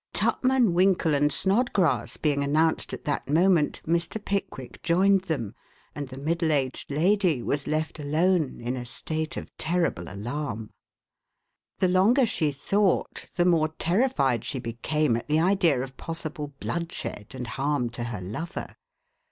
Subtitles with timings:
[0.13, 4.17] Tupman, Winkle and Snodgrass being announced at that moment, Mr.
[4.19, 5.53] Pickwick joined them,
[5.93, 10.71] and the middle aged lady was left alone in a state of terrible alarm.
[11.77, 17.35] The longer she thought the more terrified she became at the idea of possible bloodshed
[17.35, 18.77] and harm to her lover.